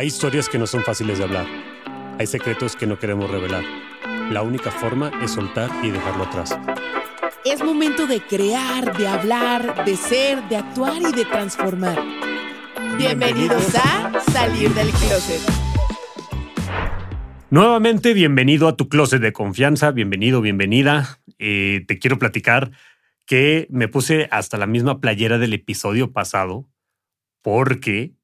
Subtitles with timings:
[0.00, 1.46] Hay historias que no son fáciles de hablar.
[2.18, 3.62] Hay secretos que no queremos revelar.
[4.30, 6.58] La única forma es soltar y dejarlo atrás.
[7.44, 11.98] Es momento de crear, de hablar, de ser, de actuar y de transformar.
[12.96, 15.42] Bienvenidos a Salir del Closet.
[17.50, 19.90] Nuevamente, bienvenido a tu closet de confianza.
[19.90, 21.20] Bienvenido, bienvenida.
[21.38, 22.70] Eh, te quiero platicar
[23.26, 26.66] que me puse hasta la misma playera del episodio pasado
[27.42, 28.14] porque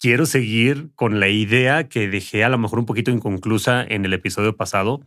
[0.00, 4.12] quiero seguir con la idea que dejé a lo mejor un poquito inconclusa en el
[4.12, 5.00] episodio pasado.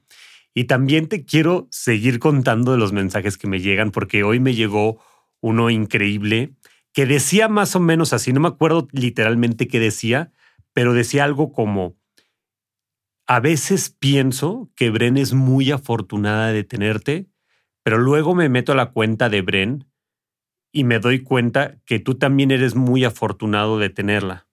[0.54, 4.56] Y también te quiero seguir contando de los mensajes que me llegan, porque hoy me
[4.56, 5.00] llegó
[5.42, 6.54] uno increíble
[6.94, 10.32] que decía más o menos así, no me acuerdo literalmente qué decía,
[10.74, 11.96] pero decía algo como,
[13.28, 17.28] a veces pienso que Bren es muy afortunada de tenerte,
[17.84, 19.86] pero luego me meto a la cuenta de Bren
[20.72, 24.49] y me doy cuenta que tú también eres muy afortunado de tenerla.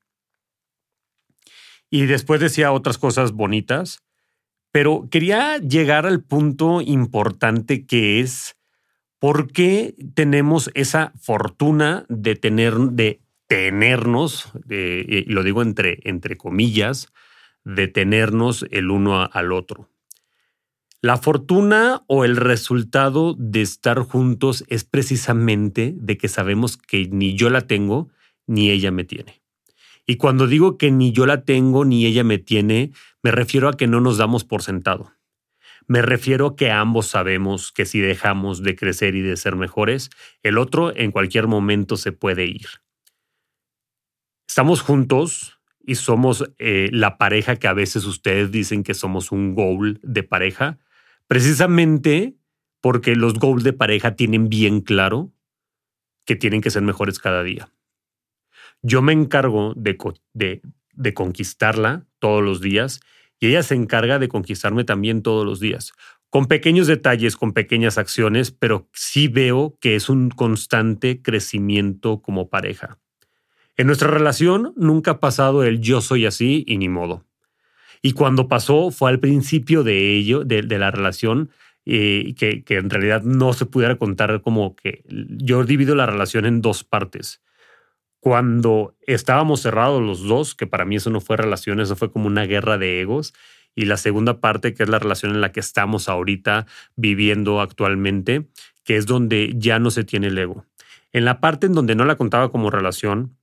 [1.91, 4.03] Y después decía otras cosas bonitas,
[4.73, 8.57] pero quería llegar al punto importante que es
[9.19, 17.09] por qué tenemos esa fortuna de tener, de tenernos, y lo digo entre, entre comillas,
[17.65, 19.89] de tenernos el uno al otro.
[21.03, 27.35] La fortuna o el resultado de estar juntos es precisamente de que sabemos que ni
[27.35, 28.09] yo la tengo
[28.47, 29.43] ni ella me tiene.
[30.07, 33.77] Y cuando digo que ni yo la tengo ni ella me tiene, me refiero a
[33.77, 35.13] que no nos damos por sentado.
[35.89, 40.11] Me refiero a que ambos sabemos que si dejamos de crecer y de ser mejores,
[40.43, 42.67] el otro en cualquier momento se puede ir.
[44.49, 49.55] Estamos juntos y somos eh, la pareja que a veces ustedes dicen que somos un
[49.55, 50.79] goal de pareja,
[51.29, 52.37] precisamente
[52.81, 55.33] porque los goals de pareja tienen bien claro
[56.25, 57.69] que tienen que ser mejores cada día.
[58.83, 59.97] Yo me encargo de,
[60.95, 63.01] de, conquistarla todos los días
[63.41, 65.93] y ella se encarga de conquistarme también todos los días,
[66.31, 72.49] con pequeños detalles, con pequeñas acciones, pero sí veo que es un constante crecimiento como
[72.49, 72.99] pareja.
[73.77, 77.25] En nuestra relación nunca ha pasado el yo soy así y ni modo.
[78.03, 81.51] Y cuando pasó fue al principio de ello, de, la relación,
[81.85, 86.47] eh, que, que en realidad no se pudiera contar como que yo divido la relación
[86.47, 87.41] en dos partes
[88.27, 92.27] cuando estábamos cerrados los dos, que para mí eso no fue relación, eso fue como
[92.27, 93.33] una guerra de egos.
[93.77, 96.67] Y la segunda parte, que es la relación en la que estamos ahorita
[96.97, 98.49] viviendo actualmente,
[98.83, 100.67] que es donde ya no se tiene el ego.
[101.13, 103.39] En la parte en donde no la contaba como relación,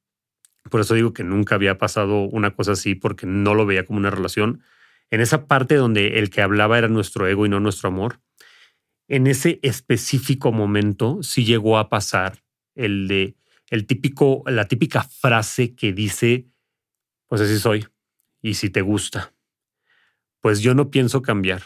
[0.69, 3.99] por eso digo que nunca había pasado una cosa así, porque no lo veía como
[3.99, 4.63] una relación.
[5.11, 8.19] En esa parte donde el que hablaba era nuestro ego y no nuestro amor,
[9.07, 12.43] en ese específico momento sí llegó a pasar
[12.75, 13.37] el de
[13.73, 16.45] el típico, la típica frase que dice,
[17.25, 17.87] pues así soy,
[18.39, 19.33] y si te gusta.
[20.41, 21.63] Pues yo no pienso cambiar,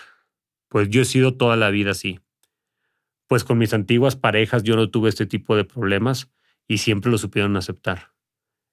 [0.70, 2.22] pues yo he sido toda la vida así.
[3.28, 6.32] Pues con mis antiguas parejas yo no tuve este tipo de problemas
[6.66, 8.14] y siempre lo supieron aceptar.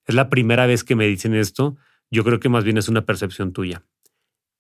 [0.06, 1.76] Es la primera vez que me dicen esto,
[2.12, 3.82] yo creo que más bien es una percepción tuya.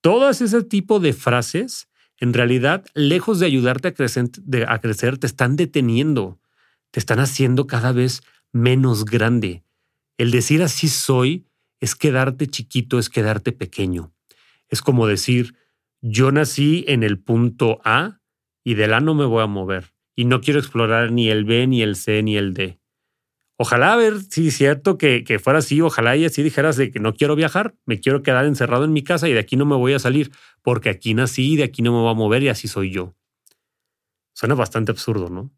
[0.00, 4.30] Todas ese tipo de frases, en realidad, lejos de ayudarte a crecer,
[4.66, 6.40] a crecer, te están deteniendo,
[6.90, 8.22] te están haciendo cada vez
[8.54, 9.64] menos grande.
[10.16, 11.46] El decir así soy
[11.80, 14.14] es quedarte chiquito, es quedarte pequeño.
[14.68, 15.56] Es como decir,
[16.00, 18.20] yo nací en el punto A
[18.62, 21.66] y del A no me voy a mover y no quiero explorar ni el B,
[21.66, 22.78] ni el C, ni el D.
[23.56, 27.00] Ojalá, a ver, es cierto que, que, fuera así, ojalá y así dijeras de que
[27.00, 29.76] no quiero viajar, me quiero quedar encerrado en mi casa y de aquí no me
[29.76, 30.32] voy a salir,
[30.62, 33.14] porque aquí nací y de aquí no me voy a mover y así soy yo.
[34.32, 35.52] Suena bastante absurdo, ¿no?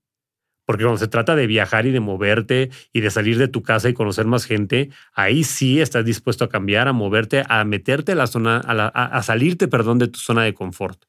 [0.67, 3.89] Porque cuando se trata de viajar y de moverte y de salir de tu casa
[3.89, 8.17] y conocer más gente, ahí sí estás dispuesto a cambiar, a moverte, a meterte a
[8.17, 11.05] la zona, a, salirte, perdón, de tu zona de confort.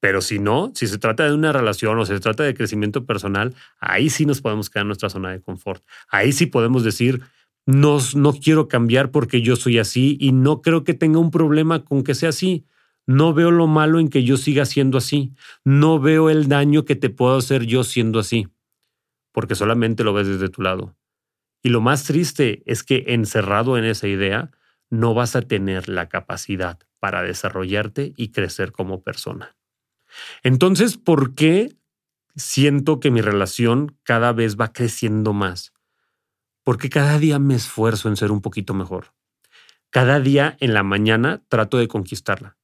[0.00, 3.54] Pero si no, si se trata de una relación o se trata de crecimiento personal,
[3.80, 5.82] ahí sí nos podemos quedar en nuestra zona de confort.
[6.08, 7.22] Ahí sí podemos decir,
[7.66, 11.84] no, no quiero cambiar porque yo soy así y no creo que tenga un problema
[11.84, 12.64] con que sea así.
[13.06, 15.34] No veo lo malo en que yo siga siendo así.
[15.64, 18.48] No veo el daño que te puedo hacer yo siendo así,
[19.32, 20.96] porque solamente lo ves desde tu lado.
[21.62, 24.50] Y lo más triste es que encerrado en esa idea,
[24.90, 29.56] no vas a tener la capacidad para desarrollarte y crecer como persona.
[30.42, 31.76] Entonces, ¿por qué
[32.36, 35.72] siento que mi relación cada vez va creciendo más?
[36.62, 39.12] Porque cada día me esfuerzo en ser un poquito mejor.
[39.90, 42.56] Cada día en la mañana trato de conquistarla.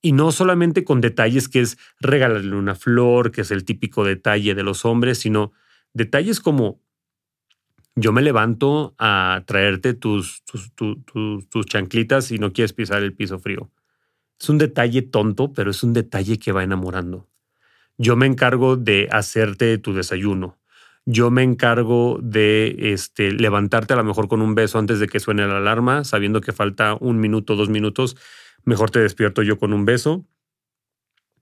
[0.00, 4.54] Y no solamente con detalles que es regalarle una flor, que es el típico detalle
[4.54, 5.52] de los hombres, sino
[5.92, 6.80] detalles como
[7.96, 10.72] Yo me levanto a traerte tus, tus,
[11.48, 13.72] tus chanclitas y no quieres pisar el piso frío.
[14.40, 17.28] Es un detalle tonto, pero es un detalle que va enamorando.
[17.96, 20.58] Yo me encargo de hacerte tu desayuno.
[21.04, 25.18] Yo me encargo de este, levantarte a lo mejor con un beso antes de que
[25.18, 28.16] suene la alarma, sabiendo que falta un minuto, dos minutos.
[28.64, 30.26] Mejor te despierto yo con un beso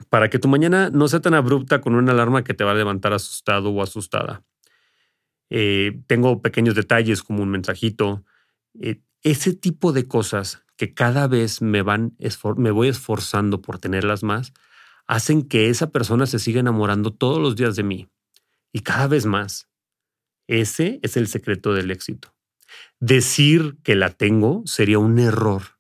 [0.09, 2.75] para que tu mañana no sea tan abrupta con una alarma que te va a
[2.75, 4.45] levantar asustado o asustada.
[5.51, 8.25] Eh, tengo pequeños detalles como un mensajito.
[8.81, 12.17] Eh, ese tipo de cosas que cada vez me van,
[12.57, 14.53] me voy esforzando por tenerlas más,
[15.07, 18.09] hacen que esa persona se siga enamorando todos los días de mí
[18.73, 19.69] y cada vez más.
[20.47, 22.35] Ese es el secreto del éxito.
[23.01, 25.76] Decir que la tengo sería un error,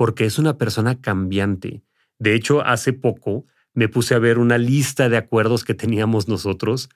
[0.00, 1.84] porque es una persona cambiante.
[2.18, 3.44] De hecho, hace poco
[3.74, 6.88] me puse a ver una lista de acuerdos que teníamos nosotros.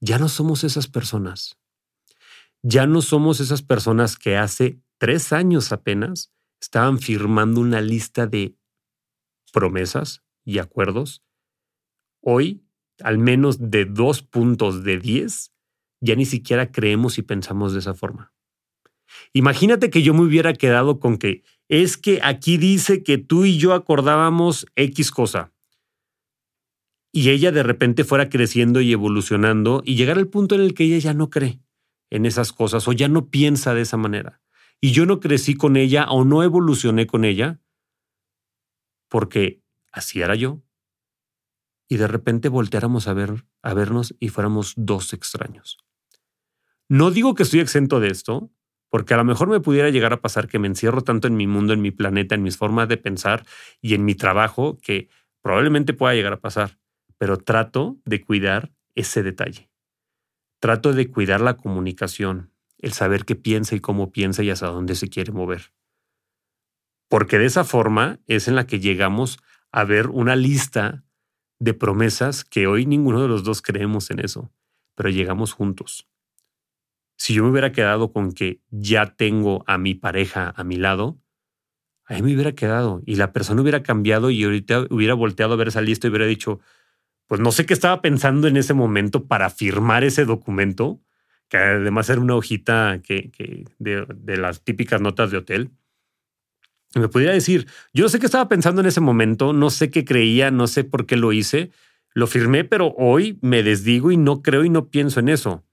[0.00, 1.60] Ya no somos esas personas.
[2.60, 8.56] Ya no somos esas personas que hace tres años apenas estaban firmando una lista de
[9.52, 11.22] promesas y acuerdos.
[12.20, 12.64] Hoy,
[13.00, 15.52] al menos de dos puntos de diez,
[16.00, 18.32] ya ni siquiera creemos y pensamos de esa forma.
[19.32, 23.58] Imagínate que yo me hubiera quedado con que es que aquí dice que tú y
[23.58, 25.52] yo acordábamos X cosa.
[27.12, 30.84] Y ella de repente fuera creciendo y evolucionando y llegar al punto en el que
[30.84, 31.60] ella ya no cree
[32.10, 34.40] en esas cosas o ya no piensa de esa manera
[34.80, 37.60] y yo no crecí con ella o no evolucioné con ella
[39.08, 39.62] porque
[39.92, 40.62] así era yo.
[41.88, 45.78] Y de repente volteáramos a ver a vernos y fuéramos dos extraños.
[46.88, 48.50] No digo que estoy exento de esto,
[48.90, 51.46] porque a lo mejor me pudiera llegar a pasar que me encierro tanto en mi
[51.46, 53.44] mundo, en mi planeta, en mis formas de pensar
[53.80, 55.08] y en mi trabajo que
[55.42, 56.78] probablemente pueda llegar a pasar,
[57.18, 59.70] pero trato de cuidar ese detalle.
[60.60, 64.94] Trato de cuidar la comunicación, el saber qué piensa y cómo piensa y hasta dónde
[64.94, 65.72] se quiere mover.
[67.08, 69.38] Porque de esa forma es en la que llegamos
[69.70, 71.04] a ver una lista
[71.58, 74.52] de promesas que hoy ninguno de los dos creemos en eso,
[74.94, 76.08] pero llegamos juntos.
[77.18, 81.18] Si yo me hubiera quedado con que ya tengo a mi pareja a mi lado,
[82.06, 85.68] ahí me hubiera quedado y la persona hubiera cambiado y ahorita hubiera volteado a ver
[85.68, 86.60] esa lista y hubiera dicho,
[87.26, 91.02] pues no sé qué estaba pensando en ese momento para firmar ese documento,
[91.48, 93.30] que además era una hojita que,
[93.78, 95.70] de, las típicas notas de hotel.
[96.94, 99.90] Y me pudiera decir, yo no sé qué estaba pensando en ese momento, no sé
[99.90, 101.72] qué creía, no sé por qué lo hice,
[102.14, 105.64] lo firmé, pero hoy me desdigo y no creo y no pienso en eso.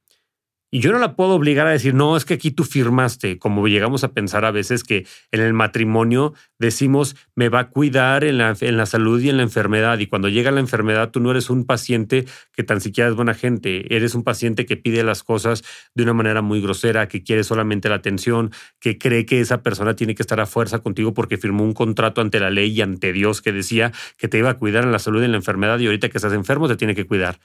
[0.76, 3.66] Y yo no la puedo obligar a decir, no, es que aquí tú firmaste, como
[3.66, 8.40] llegamos a pensar a veces que en el matrimonio decimos, me va a cuidar en
[8.40, 10.00] la, en la salud y en la enfermedad.
[10.00, 13.34] Y cuando llega la enfermedad, tú no eres un paciente que tan siquiera es buena
[13.34, 15.64] gente, eres un paciente que pide las cosas
[15.94, 18.52] de una manera muy grosera, que quiere solamente la atención,
[18.82, 22.20] que cree que esa persona tiene que estar a fuerza contigo porque firmó un contrato
[22.20, 25.00] ante la ley y ante Dios que decía que te iba a cuidar en la
[25.00, 27.40] salud y en la enfermedad y ahorita que estás enfermo te tiene que cuidar.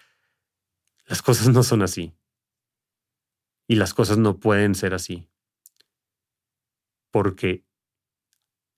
[1.06, 2.12] Las cosas no son así.
[3.70, 5.28] Y las cosas no pueden ser así.
[7.12, 7.64] Porque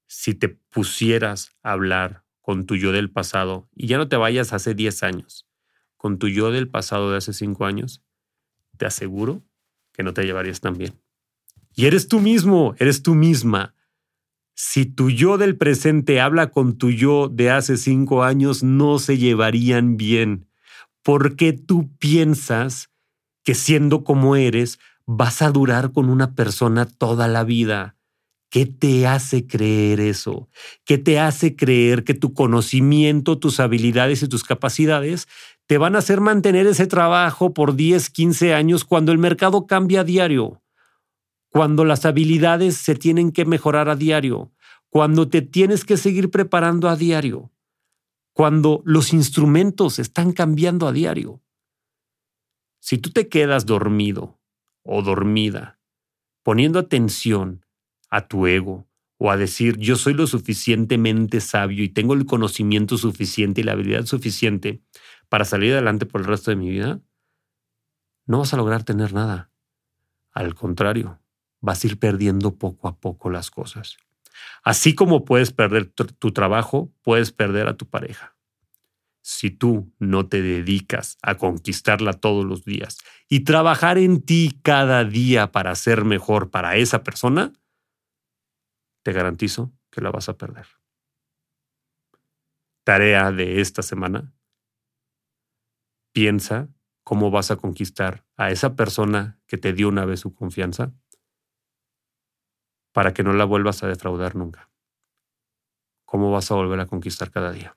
[0.07, 4.53] si te pusieras a hablar con tu yo del pasado, y ya no te vayas
[4.53, 5.49] hace 10 años,
[5.97, 8.03] con tu yo del pasado de hace 5 años,
[8.77, 9.43] te aseguro
[9.95, 11.01] que no te llevarías tan bien.
[11.75, 13.75] Y eres tú mismo, eres tú misma.
[14.53, 19.17] Si tu yo del presente habla con tu yo de hace 5 años, no se
[19.17, 20.51] llevarían bien.
[21.03, 22.92] Porque tú piensas
[23.45, 27.97] que siendo como eres, vas a durar con una persona toda la vida.
[28.51, 30.49] ¿Qué te hace creer eso?
[30.85, 35.27] ¿Qué te hace creer que tu conocimiento, tus habilidades y tus capacidades
[35.67, 40.03] te van a hacer mantener ese trabajo por 10, 15 años cuando el mercado cambia
[40.03, 40.63] a diario?
[41.49, 44.53] Cuando las habilidades se tienen que mejorar a diario,
[44.91, 47.51] cuando te tienes que seguir preparando a diario,
[48.35, 51.41] cuando los instrumentos están cambiando a diario.
[52.85, 54.41] Si tú te quedas dormido
[54.83, 55.79] o dormida,
[56.43, 57.65] poniendo atención
[58.11, 62.99] a tu ego o a decir yo soy lo suficientemente sabio y tengo el conocimiento
[62.99, 64.83] suficiente y la habilidad suficiente
[65.29, 67.01] para salir adelante por el resto de mi vida,
[68.27, 69.53] no vas a lograr tener nada.
[70.33, 71.21] Al contrario,
[71.61, 73.97] vas a ir perdiendo poco a poco las cosas.
[74.65, 78.32] Así como puedes perder tu, trabajo, puedes perder a tu pareja
[79.23, 82.99] si tú no te dedicas a conquistarla todos los días
[83.29, 87.53] y trabajar en ti cada día para ser mejor para esa persona,
[89.05, 90.67] te garantizo que la vas a perder.
[92.85, 94.35] Tarea de esta semana.
[96.13, 96.69] Piensa
[97.05, 100.93] cómo vas a conquistar a esa persona que te dio una vez su confianza
[102.93, 104.71] para que no la vuelvas a defraudar nunca.
[106.05, 107.77] ¿Cómo vas a volver a conquistar cada día?